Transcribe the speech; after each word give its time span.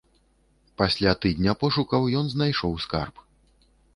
Пасля 0.81 1.11
тыдня 1.25 1.53
пошукаў 1.65 2.09
ён 2.21 2.25
знайшоў 2.33 2.71
скарб. 2.87 3.15